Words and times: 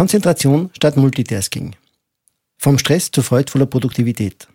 Konzentration 0.00 0.70
statt 0.74 0.96
Multitasking. 0.96 1.76
Vom 2.56 2.78
Stress 2.78 3.10
zu 3.10 3.20
freudvoller 3.20 3.66
Produktivität. 3.66 4.48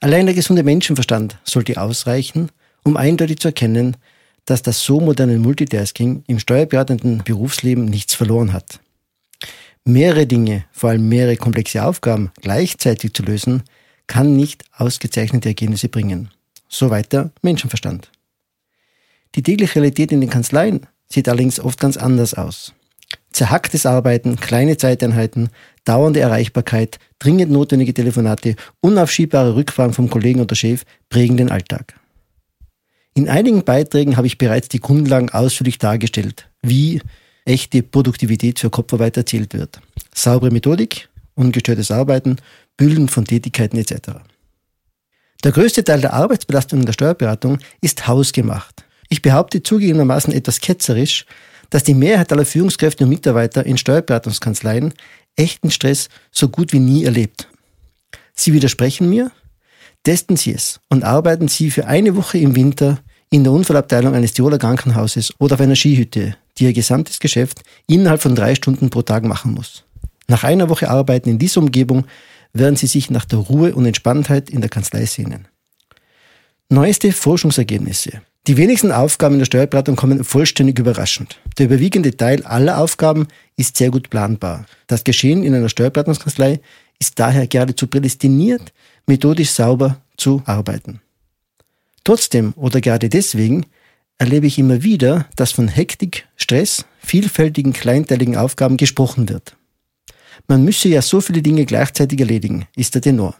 Allein 0.00 0.24
der 0.24 0.34
gesunde 0.34 0.62
Menschenverstand 0.62 1.36
sollte 1.44 1.78
ausreichen, 1.78 2.48
um 2.82 2.96
eindeutig 2.96 3.40
zu 3.40 3.48
erkennen, 3.48 3.98
dass 4.46 4.62
das 4.62 4.82
so 4.82 5.00
moderne 5.00 5.36
Multitasking 5.36 6.24
im 6.28 6.38
steuerberatenden 6.38 7.22
Berufsleben 7.24 7.84
nichts 7.84 8.14
verloren 8.14 8.54
hat. 8.54 8.80
Mehrere 9.84 10.26
Dinge, 10.26 10.64
vor 10.72 10.88
allem 10.88 11.06
mehrere 11.10 11.36
komplexe 11.36 11.84
Aufgaben 11.84 12.30
gleichzeitig 12.40 13.12
zu 13.12 13.24
lösen, 13.24 13.64
kann 14.06 14.34
nicht 14.34 14.64
ausgezeichnete 14.74 15.50
Ergebnisse 15.50 15.90
bringen. 15.90 16.30
So 16.70 16.88
weiter 16.88 17.32
Menschenverstand. 17.42 18.10
Die 19.34 19.42
tägliche 19.42 19.74
Realität 19.74 20.10
in 20.10 20.22
den 20.22 20.30
Kanzleien 20.30 20.86
sieht 21.06 21.28
allerdings 21.28 21.60
oft 21.60 21.78
ganz 21.78 21.98
anders 21.98 22.32
aus. 22.32 22.72
Zerhacktes 23.32 23.86
Arbeiten, 23.86 24.36
kleine 24.36 24.76
Zeiteinheiten, 24.76 25.50
dauernde 25.84 26.20
Erreichbarkeit, 26.20 26.98
dringend 27.18 27.50
notwendige 27.50 27.94
Telefonate, 27.94 28.56
unaufschiebbare 28.80 29.54
Rückfragen 29.54 29.94
vom 29.94 30.10
Kollegen 30.10 30.40
oder 30.40 30.54
Chef 30.54 30.84
prägen 31.08 31.36
den 31.36 31.50
Alltag. 31.50 31.94
In 33.14 33.28
einigen 33.28 33.64
Beiträgen 33.64 34.16
habe 34.16 34.26
ich 34.26 34.38
bereits 34.38 34.68
die 34.68 34.80
Grundlagen 34.80 35.30
ausführlich 35.30 35.78
dargestellt, 35.78 36.48
wie 36.62 37.00
echte 37.44 37.82
Produktivität 37.82 38.58
für 38.58 38.70
Kopfarbeit 38.70 39.16
erzielt 39.16 39.54
wird. 39.54 39.80
Saubere 40.14 40.50
Methodik, 40.50 41.08
ungestörtes 41.34 41.90
Arbeiten, 41.90 42.36
Büllen 42.76 43.08
von 43.08 43.24
Tätigkeiten 43.24 43.76
etc. 43.78 44.20
Der 45.44 45.52
größte 45.52 45.84
Teil 45.84 46.00
der 46.00 46.12
Arbeitsbelastung 46.12 46.80
in 46.80 46.86
der 46.86 46.92
Steuerberatung 46.92 47.58
ist 47.80 48.06
hausgemacht. 48.06 48.84
Ich 49.08 49.22
behaupte 49.22 49.62
zugegebenermaßen 49.62 50.32
etwas 50.32 50.60
ketzerisch, 50.60 51.24
dass 51.70 51.84
die 51.84 51.94
Mehrheit 51.94 52.32
aller 52.32 52.44
Führungskräfte 52.44 53.04
und 53.04 53.10
Mitarbeiter 53.10 53.64
in 53.64 53.78
Steuerberatungskanzleien 53.78 54.94
echten 55.36 55.70
Stress 55.70 56.08
so 56.30 56.48
gut 56.48 56.72
wie 56.72 56.80
nie 56.80 57.04
erlebt. 57.04 57.48
Sie 58.34 58.52
widersprechen 58.52 59.08
mir? 59.10 59.30
Testen 60.04 60.36
Sie 60.36 60.52
es 60.52 60.80
und 60.88 61.04
arbeiten 61.04 61.48
Sie 61.48 61.70
für 61.70 61.86
eine 61.86 62.16
Woche 62.16 62.38
im 62.38 62.54
Winter 62.56 62.98
in 63.30 63.44
der 63.44 63.52
Unfallabteilung 63.52 64.14
eines 64.14 64.32
Tiroler 64.32 64.58
Krankenhauses 64.58 65.34
oder 65.38 65.54
auf 65.54 65.60
einer 65.60 65.76
Skihütte, 65.76 66.36
die 66.56 66.64
Ihr 66.64 66.72
gesamtes 66.72 67.18
Geschäft 67.18 67.62
innerhalb 67.86 68.22
von 68.22 68.34
drei 68.34 68.54
Stunden 68.54 68.90
pro 68.90 69.02
Tag 69.02 69.24
machen 69.24 69.52
muss. 69.52 69.84
Nach 70.28 70.44
einer 70.44 70.68
Woche 70.68 70.88
Arbeiten 70.88 71.28
in 71.28 71.38
dieser 71.38 71.60
Umgebung 71.60 72.06
werden 72.52 72.76
Sie 72.76 72.86
sich 72.86 73.10
nach 73.10 73.24
der 73.24 73.40
Ruhe 73.40 73.74
und 73.74 73.86
Entspanntheit 73.86 74.50
in 74.50 74.60
der 74.60 74.70
Kanzlei 74.70 75.04
sehnen. 75.04 75.48
Neueste 76.70 77.12
Forschungsergebnisse. 77.12 78.22
Die 78.48 78.56
wenigsten 78.56 78.92
Aufgaben 78.92 79.34
in 79.34 79.40
der 79.40 79.44
Steuerberatung 79.44 79.94
kommen 79.94 80.24
vollständig 80.24 80.78
überraschend. 80.78 81.38
Der 81.58 81.66
überwiegende 81.66 82.16
Teil 82.16 82.42
aller 82.44 82.78
Aufgaben 82.78 83.28
ist 83.56 83.76
sehr 83.76 83.90
gut 83.90 84.08
planbar. 84.08 84.64
Das 84.86 85.04
Geschehen 85.04 85.44
in 85.44 85.54
einer 85.54 85.68
Steuerberatungskanzlei 85.68 86.60
ist 86.98 87.18
daher 87.18 87.46
geradezu 87.46 87.88
prädestiniert, 87.88 88.72
methodisch 89.06 89.50
sauber 89.50 90.00
zu 90.16 90.40
arbeiten. 90.46 91.02
Trotzdem 92.04 92.54
oder 92.56 92.80
gerade 92.80 93.10
deswegen 93.10 93.66
erlebe 94.16 94.46
ich 94.46 94.58
immer 94.58 94.82
wieder, 94.82 95.26
dass 95.36 95.52
von 95.52 95.68
Hektik, 95.68 96.26
Stress, 96.36 96.86
vielfältigen 97.00 97.74
kleinteiligen 97.74 98.38
Aufgaben 98.38 98.78
gesprochen 98.78 99.28
wird. 99.28 99.56
Man 100.46 100.64
müsse 100.64 100.88
ja 100.88 101.02
so 101.02 101.20
viele 101.20 101.42
Dinge 101.42 101.66
gleichzeitig 101.66 102.18
erledigen, 102.18 102.64
ist 102.74 102.94
der 102.94 103.02
Tenor. 103.02 103.36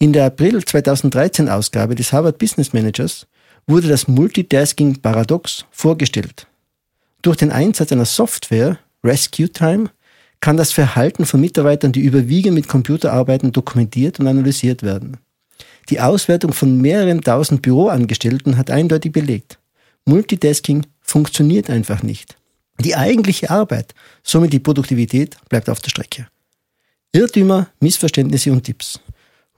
In 0.00 0.12
der 0.12 0.24
April 0.24 0.64
2013 0.64 1.48
Ausgabe 1.48 1.94
des 1.94 2.12
Harvard 2.12 2.38
Business 2.38 2.72
Managers 2.72 3.28
wurde 3.68 3.86
das 3.86 4.08
Multitasking 4.08 4.96
Paradox 5.00 5.66
vorgestellt. 5.70 6.48
Durch 7.22 7.36
den 7.36 7.52
Einsatz 7.52 7.92
einer 7.92 8.06
Software, 8.06 8.78
Rescue 9.04 9.50
Time, 9.50 9.90
kann 10.40 10.56
das 10.56 10.72
Verhalten 10.72 11.26
von 11.26 11.40
Mitarbeitern, 11.40 11.92
die 11.92 12.00
überwiegend 12.00 12.54
mit 12.54 12.66
Computer 12.66 13.12
arbeiten, 13.12 13.52
dokumentiert 13.52 14.18
und 14.18 14.26
analysiert 14.26 14.82
werden. 14.82 15.18
Die 15.90 16.00
Auswertung 16.00 16.52
von 16.52 16.80
mehreren 16.80 17.20
tausend 17.20 17.62
Büroangestellten 17.62 18.56
hat 18.56 18.70
eindeutig 18.70 19.12
belegt, 19.12 19.58
Multitasking 20.04 20.86
funktioniert 21.02 21.68
einfach 21.68 22.02
nicht. 22.02 22.36
Die 22.80 22.96
eigentliche 22.96 23.50
Arbeit, 23.50 23.94
somit 24.22 24.52
die 24.52 24.58
Produktivität, 24.58 25.36
bleibt 25.48 25.68
auf 25.68 25.80
der 25.80 25.90
Strecke. 25.90 26.28
Irrtümer, 27.12 27.68
Missverständnisse 27.80 28.52
und 28.52 28.62
Tipps 28.62 29.00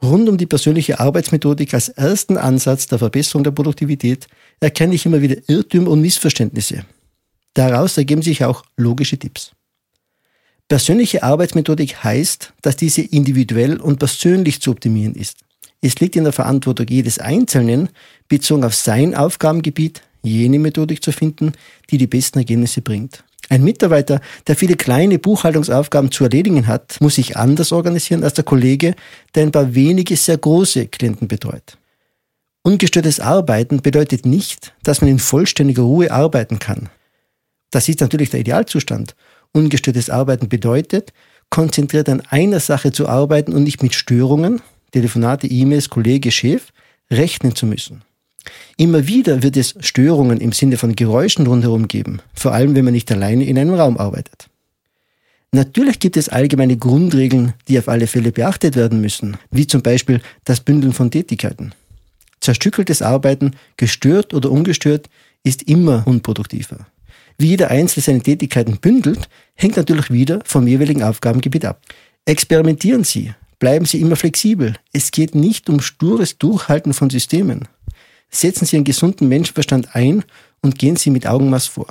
rund 0.03 0.29
um 0.29 0.39
die 0.39 0.47
persönliche 0.47 1.01
Arbeitsmethodik 1.01 1.75
als 1.75 1.89
ersten 1.89 2.37
Ansatz 2.37 2.87
der 2.87 2.99
Verbesserung 2.99 3.45
der 3.45 3.51
Produktivität 3.51 4.27
erkenne 4.61 4.95
ich 4.95 5.07
immer 5.07 5.23
wieder 5.23 5.37
Irrtümer 5.47 5.91
und 5.91 6.01
Missverständnisse. 6.01 6.85
Daraus 7.55 7.97
ergeben 7.97 8.23
sich 8.23 8.45
auch 8.45 8.65
logische 8.77 9.19
Tipps. 9.19 9.53
Persönliche 10.69 11.25
Arbeitsmethodik 11.25 12.05
heißt, 12.05 12.53
dass 12.63 12.77
diese 12.77 13.03
individuell 13.03 13.81
und 13.81 13.99
persönlich 13.99 14.61
zu 14.61 14.71
optimieren 14.71 15.15
ist. 15.15 15.39
Es 15.81 15.99
liegt 15.99 16.15
in 16.15 16.25
der 16.25 16.33
Verantwortung 16.33 16.87
jedes 16.89 17.19
Einzelnen, 17.19 17.89
bezogen 18.29 18.65
auf 18.65 18.75
sein 18.75 19.15
Aufgabengebiet, 19.15 20.03
jene 20.23 20.59
Methodik 20.59 21.03
zu 21.03 21.11
finden, 21.11 21.53
die 21.91 21.99
die 21.99 22.07
besten 22.07 22.39
Ergebnisse 22.39 22.83
bringt. 22.83 23.25
Ein 23.51 23.65
Mitarbeiter, 23.65 24.21
der 24.47 24.55
viele 24.55 24.77
kleine 24.77 25.19
Buchhaltungsaufgaben 25.19 26.13
zu 26.13 26.23
erledigen 26.23 26.69
hat, 26.69 26.99
muss 27.01 27.17
sich 27.17 27.37
anders 27.37 27.73
organisieren 27.73 28.23
als 28.23 28.35
der 28.35 28.45
Kollege, 28.45 28.95
der 29.35 29.43
ein 29.43 29.51
paar 29.51 29.75
wenige 29.75 30.17
sehr 30.17 30.39
große 30.39 30.87
Klienten 30.87 31.27
betreut. 31.27 31.77
Ungestörtes 32.63 33.19
Arbeiten 33.19 33.83
bedeutet 33.83 34.25
nicht, 34.25 34.73
dass 34.85 35.01
man 35.01 35.11
in 35.11 35.19
vollständiger 35.19 35.83
Ruhe 35.83 36.13
arbeiten 36.13 36.61
kann. 36.61 36.91
Das 37.73 37.89
ist 37.89 38.01
natürlich 38.01 38.31
der 38.31 38.39
Idealzustand. 38.39 39.17
Ungestörtes 39.51 40.11
Arbeiten 40.11 40.49
bedeutet, 40.49 41.13
konzentriert 41.49 42.09
an 42.09 42.21
einer 42.21 42.61
Sache 42.61 42.93
zu 42.93 43.09
arbeiten 43.09 43.53
und 43.53 43.65
nicht 43.65 43.83
mit 43.83 43.97
Störungen, 43.97 44.63
Telefonate, 44.93 45.49
E-Mails, 45.49 45.91
Kollege, 45.91 46.31
Chef, 46.31 46.69
rechnen 47.11 47.57
zu 47.57 47.67
müssen. 47.67 48.05
Immer 48.77 49.07
wieder 49.07 49.43
wird 49.43 49.57
es 49.57 49.75
Störungen 49.81 50.41
im 50.41 50.53
Sinne 50.53 50.77
von 50.77 50.97
Geräuschen 50.97 51.47
rundherum 51.47 51.89
geben, 51.89 52.21
vor 52.35 52.53
allem 52.53 52.75
wenn 52.75 52.85
man 52.85 52.95
nicht 52.95 53.11
alleine 53.13 53.45
in 53.45 53.59
einem 53.59 53.75
Raum 53.75 53.99
arbeitet. 53.99 54.49
Natürlich 55.53 55.99
gibt 55.99 56.17
es 56.17 56.29
allgemeine 56.29 56.77
Grundregeln, 56.77 57.55
die 57.67 57.79
auf 57.79 57.89
alle 57.89 58.07
Fälle 58.07 58.31
beachtet 58.31 58.77
werden 58.77 59.01
müssen, 59.01 59.37
wie 59.51 59.67
zum 59.67 59.83
Beispiel 59.83 60.21
das 60.45 60.61
Bündeln 60.61 60.93
von 60.93 61.11
Tätigkeiten. 61.11 61.75
Zerstückeltes 62.41 63.03
Arbeiten, 63.03 63.57
gestört 63.77 64.33
oder 64.33 64.51
ungestört, 64.51 65.11
ist 65.43 65.65
immer 65.65 66.07
unproduktiver. 66.07 66.87
Wie 67.37 67.49
jeder 67.49 67.71
Einzelne 67.71 68.03
seine 68.03 68.21
Tätigkeiten 68.21 68.79
bündelt, 68.79 69.29
hängt 69.55 69.77
natürlich 69.77 70.11
wieder 70.11 70.41
vom 70.45 70.67
jeweiligen 70.67 71.03
Aufgabengebiet 71.03 71.65
ab. 71.65 71.81
Experimentieren 72.27 73.03
Sie, 73.03 73.33
bleiben 73.59 73.87
Sie 73.87 74.01
immer 74.01 74.17
flexibel. 74.17 74.75
Es 74.93 75.11
geht 75.11 75.35
nicht 75.35 75.69
um 75.69 75.81
stures 75.81 76.39
Durchhalten 76.39 76.93
von 76.93 77.11
Systemen. 77.11 77.67
Setzen 78.31 78.65
Sie 78.65 78.77
einen 78.77 78.85
gesunden 78.85 79.29
Menschenverstand 79.29 79.95
ein 79.95 80.25
und 80.63 80.79
gehen 80.79 80.97
Sie 80.97 81.11
mit 81.11 81.27
Augenmaß 81.27 81.67
vor. 81.67 81.89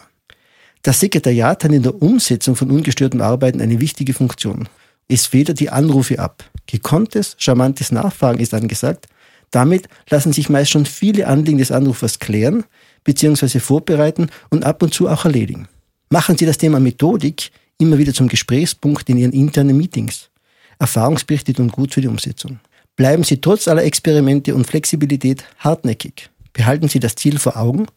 Das 0.82 1.00
Sekretariat 1.00 1.64
hat 1.64 1.72
in 1.72 1.84
der 1.84 2.02
Umsetzung 2.02 2.56
von 2.56 2.72
ungestörtem 2.72 3.22
Arbeiten 3.22 3.60
eine 3.62 3.82
wichtige 3.82 4.14
Funktion. 4.14 4.70
Es 5.08 5.26
federt 5.26 5.60
die 5.60 5.70
Anrufe 5.70 6.20
ab. 6.20 6.44
Gekonntes, 6.68 7.36
charmantes 7.38 7.92
Nachfragen 7.92 8.40
ist 8.40 8.54
angesagt. 8.54 9.08
Damit 9.52 9.90
lassen 10.10 10.32
sich 10.32 10.50
meist 10.50 10.72
schon 10.72 10.86
viele 10.86 11.28
Anliegen 11.28 11.58
des 11.58 11.72
Anrufers 11.72 12.20
klären 12.20 12.64
bzw. 13.04 13.60
vorbereiten 13.60 14.30
und 14.50 14.64
ab 14.64 14.84
und 14.84 14.94
zu 14.94 15.10
auch 15.10 15.26
erledigen. 15.26 15.68
Machen 16.10 16.38
Sie 16.38 16.46
das 16.46 16.58
Thema 16.58 16.80
Methodik 16.80 17.52
immer 17.78 17.98
wieder 17.98 18.14
zum 18.14 18.28
Gesprächspunkt 18.28 19.10
in 19.10 19.18
Ihren 19.18 19.34
internen 19.34 19.76
Meetings. 19.76 20.30
Erfahrungsberichte 20.78 21.54
tun 21.54 21.70
gut 21.70 21.94
für 21.94 22.02
die 22.02 22.08
Umsetzung. 22.08 22.60
Bleiben 22.96 23.24
Sie 23.24 23.42
trotz 23.42 23.68
aller 23.68 23.84
Experimente 23.84 24.54
und 24.54 24.68
Flexibilität 24.68 25.44
hartnäckig. 25.60 26.30
Behalten 26.60 26.90
Sie 26.90 27.00
das 27.00 27.16
Ziel 27.16 27.40
vor 27.40 27.56
Augen, 27.56 27.88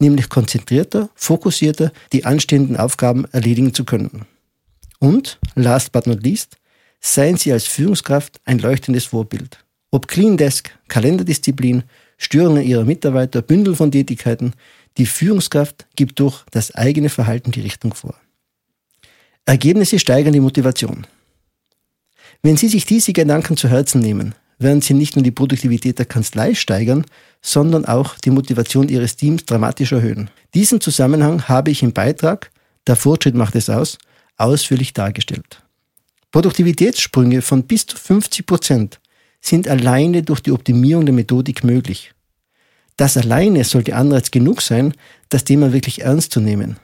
nämlich 0.00 0.28
konzentrierter, 0.28 1.10
fokussierter 1.14 1.92
die 2.12 2.24
anstehenden 2.24 2.76
Aufgaben 2.76 3.24
erledigen 3.30 3.72
zu 3.72 3.84
können. 3.84 4.26
Und, 4.98 5.38
last 5.54 5.92
but 5.92 6.08
not 6.08 6.24
least, 6.24 6.56
seien 6.98 7.36
Sie 7.36 7.52
als 7.52 7.68
Führungskraft 7.68 8.40
ein 8.44 8.58
leuchtendes 8.58 9.04
Vorbild. 9.04 9.64
Ob 9.92 10.08
Clean 10.08 10.36
Desk, 10.36 10.76
Kalenderdisziplin, 10.88 11.84
Störungen 12.18 12.64
Ihrer 12.64 12.82
Mitarbeiter, 12.82 13.42
Bündel 13.42 13.76
von 13.76 13.92
Tätigkeiten, 13.92 14.54
die 14.98 15.06
Führungskraft 15.06 15.86
gibt 15.94 16.18
durch 16.18 16.44
das 16.50 16.74
eigene 16.74 17.10
Verhalten 17.10 17.52
die 17.52 17.60
Richtung 17.60 17.94
vor. 17.94 18.16
Ergebnisse 19.44 20.00
steigern 20.00 20.32
die 20.32 20.40
Motivation. 20.40 21.06
Wenn 22.42 22.56
Sie 22.56 22.66
sich 22.66 22.86
diese 22.86 23.12
Gedanken 23.12 23.56
zu 23.56 23.68
Herzen 23.68 24.00
nehmen, 24.00 24.34
werden 24.60 24.82
Sie 24.82 24.94
nicht 24.94 25.16
nur 25.16 25.22
die 25.22 25.30
Produktivität 25.30 25.98
der 25.98 26.06
Kanzlei 26.06 26.54
steigern, 26.54 27.04
sondern 27.42 27.84
auch 27.86 28.16
die 28.18 28.30
Motivation 28.30 28.88
Ihres 28.88 29.16
Teams 29.16 29.44
dramatisch 29.46 29.92
erhöhen. 29.92 30.30
Diesen 30.54 30.80
Zusammenhang 30.80 31.48
habe 31.48 31.70
ich 31.70 31.82
im 31.82 31.92
Beitrag 31.92 32.50
Der 32.86 32.96
Fortschritt 32.96 33.34
macht 33.34 33.56
es 33.56 33.68
aus 33.68 33.98
ausführlich 34.40 34.94
dargestellt. 34.94 35.62
Produktivitätssprünge 36.32 37.42
von 37.42 37.64
bis 37.64 37.86
zu 37.86 37.96
50 37.96 38.46
Prozent 38.46 39.00
sind 39.40 39.68
alleine 39.68 40.22
durch 40.22 40.40
die 40.40 40.52
Optimierung 40.52 41.04
der 41.04 41.14
Methodik 41.14 41.64
möglich. 41.64 42.12
Das 42.96 43.16
alleine 43.16 43.64
sollte 43.64 43.96
Anreiz 43.96 44.30
genug 44.30 44.62
sein, 44.62 44.94
das 45.28 45.44
Thema 45.44 45.72
wirklich 45.72 46.02
ernst 46.02 46.32
zu 46.32 46.40
nehmen. 46.40 46.76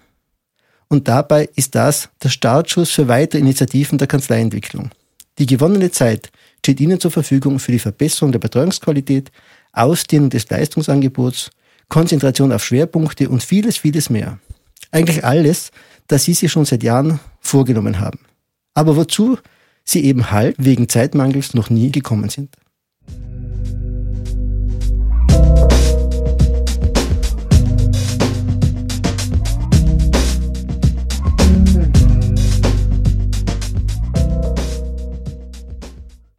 Und 0.88 1.08
dabei 1.08 1.48
ist 1.56 1.74
das 1.74 2.08
der 2.22 2.28
Startschuss 2.28 2.90
für 2.90 3.08
weitere 3.08 3.40
Initiativen 3.40 3.98
der 3.98 4.06
Kanzleientwicklung. 4.06 4.90
Die 5.38 5.46
gewonnene 5.46 5.90
Zeit 5.90 6.30
steht 6.66 6.80
Ihnen 6.80 6.98
zur 6.98 7.12
Verfügung 7.12 7.60
für 7.60 7.70
die 7.70 7.78
Verbesserung 7.78 8.32
der 8.32 8.40
Betreuungsqualität, 8.40 9.30
Ausdehnung 9.72 10.30
des 10.30 10.50
Leistungsangebots, 10.50 11.52
Konzentration 11.88 12.50
auf 12.50 12.64
Schwerpunkte 12.64 13.28
und 13.28 13.40
vieles, 13.40 13.76
vieles 13.76 14.10
mehr. 14.10 14.40
Eigentlich 14.90 15.24
alles, 15.24 15.70
das 16.08 16.24
Sie 16.24 16.34
sich 16.34 16.50
schon 16.50 16.64
seit 16.64 16.82
Jahren 16.82 17.20
vorgenommen 17.38 18.00
haben. 18.00 18.18
Aber 18.74 18.96
wozu 18.96 19.38
Sie 19.84 20.02
eben 20.04 20.32
halt 20.32 20.56
wegen 20.58 20.88
Zeitmangels 20.88 21.54
noch 21.54 21.70
nie 21.70 21.92
gekommen 21.92 22.30
sind. 22.30 22.56